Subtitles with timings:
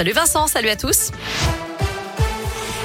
[0.00, 1.10] Salut Vincent, salut à tous.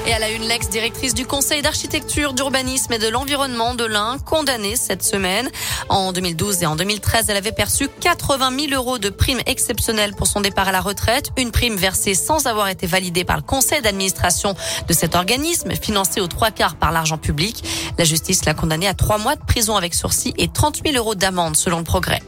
[0.07, 4.75] Et à la une, l'ex-directrice du Conseil d'architecture, d'urbanisme et de l'environnement de l'Ain, condamnée
[4.75, 5.47] cette semaine.
[5.89, 10.25] En 2012 et en 2013, elle avait perçu 80 000 euros de primes exceptionnelles pour
[10.25, 11.29] son départ à la retraite.
[11.37, 14.55] Une prime versée sans avoir été validée par le conseil d'administration
[14.87, 17.63] de cet organisme, financé aux trois quarts par l'argent public.
[17.99, 21.13] La justice l'a condamnée à trois mois de prison avec sursis et 30 000 euros
[21.13, 22.23] d'amende selon le progrès.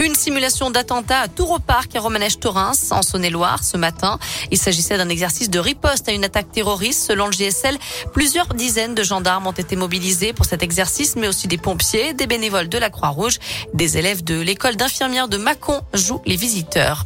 [0.00, 4.20] Une simulation d'attentat à Tour Parc à Romanèche-Torins, en Saône-et-Loire, ce matin.
[4.52, 7.04] Il s'agissait d'un exercice de riposte à une attaque terroriste.
[7.04, 7.76] Selon le GSL,
[8.12, 12.28] plusieurs dizaines de gendarmes ont été mobilisés pour cet exercice, mais aussi des pompiers, des
[12.28, 13.38] bénévoles de la Croix-Rouge.
[13.74, 17.04] Des élèves de l'école d'infirmières de Mâcon jouent les visiteurs.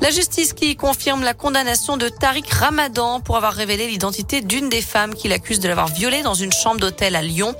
[0.00, 4.80] La justice qui confirme la condamnation de Tariq Ramadan pour avoir révélé l'identité d'une des
[4.80, 7.54] femmes qu'il accuse de l'avoir violée dans une chambre d'hôtel à Lyon.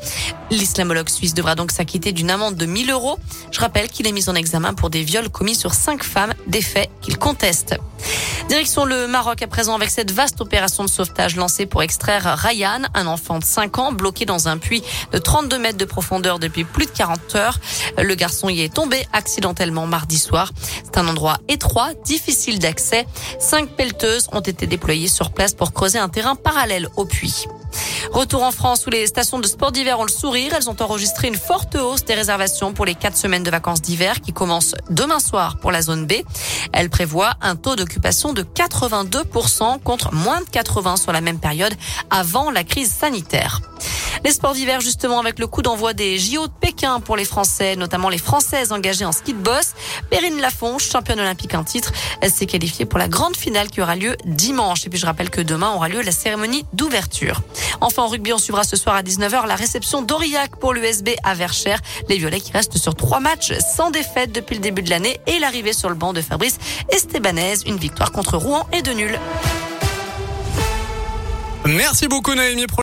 [0.51, 3.19] L'islamologue suisse devra donc s'acquitter d'une amende de 1000 euros.
[3.51, 6.63] Je rappelle qu'il est mis en examen pour des viols commis sur cinq femmes, des
[6.63, 7.77] faits qu'il conteste.
[8.51, 12.83] Direction le Maroc à présent avec cette vaste opération de sauvetage lancée pour extraire Ryan,
[12.95, 16.65] un enfant de 5 ans bloqué dans un puits de 32 mètres de profondeur depuis
[16.65, 17.61] plus de 40 heures.
[17.97, 20.51] Le garçon y est tombé accidentellement mardi soir.
[20.83, 23.07] C'est un endroit étroit, difficile d'accès.
[23.39, 27.47] Cinq pelleteuses ont été déployées sur place pour creuser un terrain parallèle au puits.
[28.13, 30.53] Retour en France où les stations de sport d'hiver ont le sourire.
[30.57, 34.21] Elles ont enregistré une forte hausse des réservations pour les quatre semaines de vacances d'hiver
[34.21, 36.15] qui commencent demain soir pour la zone B.
[36.73, 41.75] Elle prévoit un taux d'occupation de 82% contre moins de 80 sur la même période
[42.11, 43.70] avant la crise sanitaire.
[44.25, 47.75] Les sports d'hiver, justement, avec le coup d'envoi des JO de Pékin pour les Français,
[47.77, 49.73] notamment les Françaises engagées en ski de boss.
[50.11, 53.97] Perrine Lafonche, championne olympique en titre, elle s'est qualifiée pour la grande finale qui aura
[53.97, 54.87] lieu dimanche.
[54.87, 57.41] Et puis je rappelle que demain aura lieu la cérémonie d'ouverture.
[57.81, 61.35] Enfin, en rugby, on suivra ce soir à 19h la réception d'Aurillac pour l'USB à
[61.35, 61.81] Verchères.
[62.09, 65.39] Les Violets qui restent sur trois matchs sans défaite depuis le début de l'année et
[65.39, 66.59] l'arrivée sur le banc de Fabrice
[66.91, 69.19] Estebanez, une victoire contre Rouen et de nul.
[71.67, 72.67] Merci beaucoup Naomi.